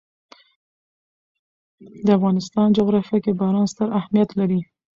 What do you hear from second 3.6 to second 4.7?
ستر اهمیت لري.